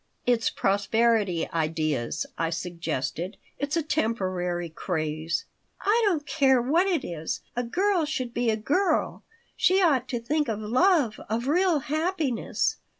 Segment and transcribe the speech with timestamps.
[0.25, 3.37] "It's prosperity ideas," I suggested.
[3.59, 5.45] "It's a temporary craze."
[5.79, 7.41] "I don't care what it is.
[7.55, 9.21] A girl should be a girl.
[9.55, 12.77] She ought to think of love, of real happiness."